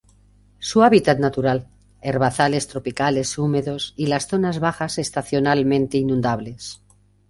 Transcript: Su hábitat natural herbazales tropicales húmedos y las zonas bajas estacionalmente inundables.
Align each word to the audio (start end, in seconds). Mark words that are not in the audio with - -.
Su 0.57 0.81
hábitat 0.81 1.19
natural 1.19 1.67
herbazales 2.01 2.67
tropicales 2.67 3.37
húmedos 3.37 3.93
y 3.95 4.07
las 4.07 4.27
zonas 4.27 4.59
bajas 4.59 4.97
estacionalmente 4.97 5.99
inundables. 5.99 6.81